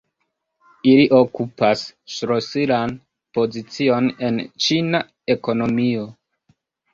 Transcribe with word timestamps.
Ili 0.91 1.03
okupas 1.17 1.83
ŝlosilan 2.13 2.95
pozicion 3.39 4.09
en 4.31 4.41
Ĉina 4.67 5.03
ekonomio. 5.37 6.09